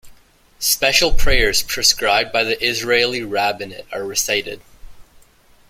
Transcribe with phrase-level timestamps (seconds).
[0.57, 4.59] Special prayers prescribed by the Israeli rabbinate are recited.